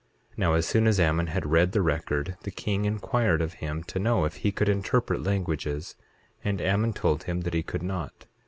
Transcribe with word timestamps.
8:6 0.31 0.37
Now, 0.37 0.53
as 0.53 0.65
soon 0.65 0.87
as 0.87 0.99
Ammon 0.99 1.27
had 1.27 1.45
read 1.51 1.73
the 1.73 1.81
record, 1.83 2.35
the 2.41 2.49
king 2.49 2.85
inquired 2.85 3.39
of 3.39 3.53
him 3.61 3.83
to 3.83 3.99
know 3.99 4.25
if 4.25 4.37
he 4.37 4.51
could 4.51 4.67
interpret 4.67 5.21
languages, 5.21 5.93
and 6.43 6.59
Ammon 6.59 6.93
told 6.93 7.25
him 7.25 7.41
that 7.41 7.53
he 7.53 7.61
could 7.61 7.83
not. 7.83 8.25